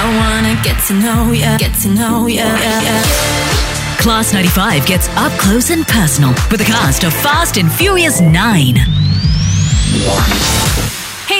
[0.00, 2.44] I wanna get to know ya, get to know ya.
[2.44, 3.02] Yeah, yeah.
[3.98, 8.76] Class 95 gets up close and personal with the cast of Fast and Furious 9.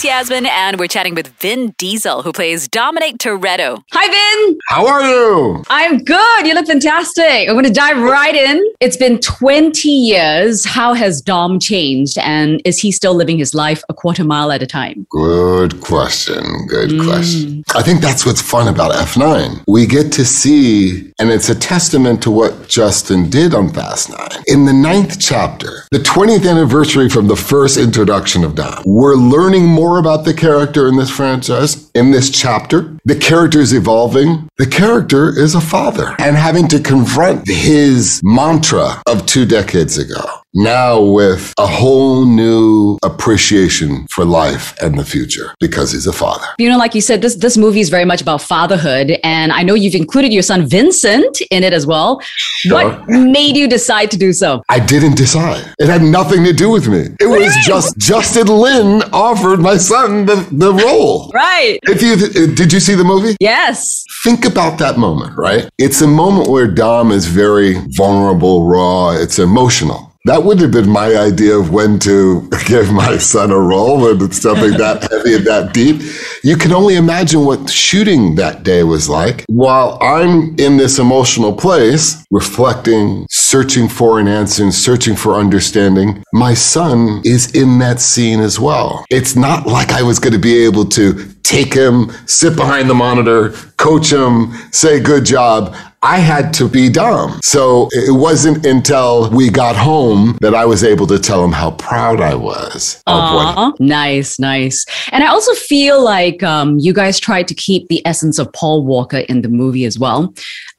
[0.00, 3.82] Hey, it's Yasmin, and we're chatting with Vin Diesel, who plays Dominic Toretto.
[3.92, 4.58] Hi, Vin.
[4.68, 5.62] How are you?
[5.68, 6.46] I'm good.
[6.46, 7.48] You look fantastic.
[7.48, 8.64] I'm going to dive right in.
[8.80, 10.64] It's been 20 years.
[10.64, 12.16] How has Dom changed?
[12.16, 15.06] And is he still living his life a quarter mile at a time?
[15.10, 16.44] Good question.
[16.66, 17.04] Good mm.
[17.04, 17.64] question.
[17.74, 19.64] I think that's what's fun about F9.
[19.68, 24.28] We get to see, and it's a testament to what Justin did on Fast 9.
[24.46, 29.66] In the ninth chapter, the 20th anniversary from the first introduction of Dom, we're learning
[29.66, 32.96] more about the character in this franchise, in this chapter.
[33.04, 34.48] The character is evolving.
[34.58, 40.40] The character is a father and having to confront his mantra of two decades ago
[40.54, 46.46] now with a whole new appreciation for life and the future because he's a father.
[46.58, 49.62] You know, like you said, this this movie is very much about fatherhood, and I
[49.62, 52.20] know you've included your son Vincent in it as well.
[52.36, 52.74] Sure.
[52.74, 54.62] What made you decide to do so?
[54.68, 55.72] I didn't decide.
[55.78, 57.08] It had nothing to do with me.
[57.20, 61.30] It was just Justin Lin offered my son the, the role.
[61.32, 61.78] Right.
[61.82, 63.36] If you did you see the movie?
[63.40, 64.04] Yes.
[64.24, 65.68] Think about that moment, right?
[65.78, 70.88] It's a moment where Dom is very vulnerable, raw, it's emotional that would have been
[70.88, 75.36] my idea of when to give my son a role when it's something that heavy
[75.36, 76.02] and that deep.
[76.44, 79.44] You can only imagine what shooting that day was like.
[79.48, 86.22] While I'm in this emotional place, reflecting, searching for an answer, and searching for understanding,
[86.34, 89.06] my son is in that scene as well.
[89.10, 92.94] It's not like I was going to be able to take him, sit behind the
[92.94, 95.74] monitor, coach him, say good job.
[96.02, 97.38] I had to be Dom.
[97.42, 101.72] So it wasn't until we got home that I was able to tell him how
[101.72, 103.80] proud I was of Aww, what.
[103.80, 104.86] Nice, nice.
[105.12, 108.86] And I also feel like um, you guys tried to keep the essence of Paul
[108.86, 110.32] Walker in the movie as well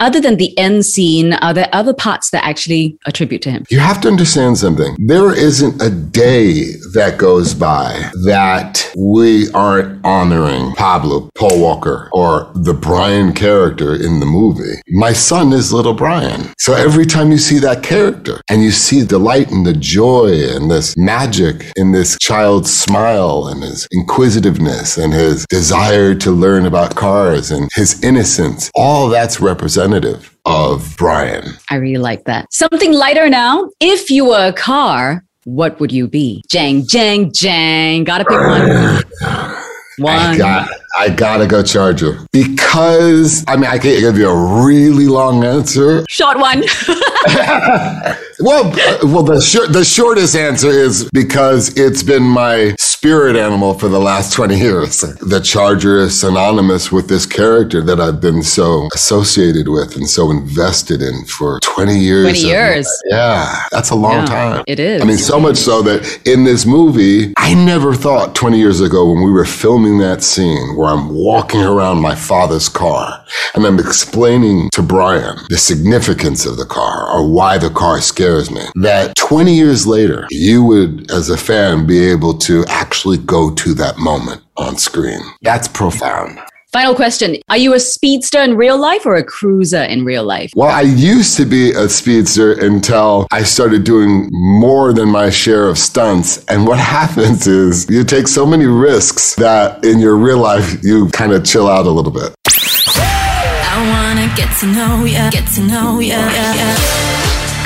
[0.00, 3.64] other than the end scene, are there other parts that actually attribute to him?
[3.68, 4.96] You have to understand something.
[4.98, 12.50] There isn't a day that goes by that we aren't honoring Pablo, Paul Walker, or
[12.54, 14.80] the Brian character in the movie.
[14.88, 16.52] My son is little Brian.
[16.58, 20.30] So every time you see that character and you see the light and the joy
[20.50, 26.66] and this magic in this child's smile and his inquisitiveness and his desire to learn
[26.66, 31.44] about cars and his innocence, all that's representative of Brian.
[31.70, 32.52] I really like that.
[32.52, 33.68] Something lighter now.
[33.80, 36.42] If you were a car, what would you be?
[36.50, 38.04] Jang, jang, jang.
[38.04, 39.64] Gotta pick one.
[39.98, 40.16] One.
[40.16, 45.06] I got, I gotta go Charger because I mean I can't give you a really
[45.06, 46.04] long answer.
[46.08, 46.62] Short one.
[48.40, 53.74] well, uh, well, the short, the shortest answer is because it's been my spirit animal
[53.74, 55.02] for the last 20 years.
[55.20, 60.32] The Charger is synonymous with this character that I've been so associated with and so
[60.32, 62.24] invested in for 20 years.
[62.24, 62.88] 20 years.
[63.06, 64.64] Yeah, that's a long yeah, time.
[64.66, 65.00] It is.
[65.00, 69.12] I mean, so much so that in this movie, I never thought 20 years ago
[69.12, 73.78] when we were filming that scene where I'm walking around my father's car and I'm
[73.78, 79.14] explaining to Brian the significance of the car or why the car scares me, that
[79.14, 82.88] 20 years later, you would, as a fan, be able to actually
[83.26, 85.20] go to that moment on screen.
[85.42, 86.40] That's profound.
[86.72, 87.36] Final question.
[87.48, 90.52] Are you a speedster in real life or a cruiser in real life?
[90.54, 95.66] Well, I used to be a speedster until I started doing more than my share
[95.68, 96.44] of stunts.
[96.46, 101.08] And what happens is you take so many risks that in your real life, you
[101.08, 102.34] kind of chill out a little bit.
[102.46, 107.17] I wanna get to know ya, get to know ya.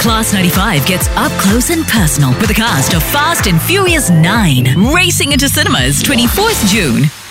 [0.03, 4.93] Class 95 gets up close and personal with the cast of Fast and Furious 9,
[4.93, 7.22] racing into cinemas 24th June.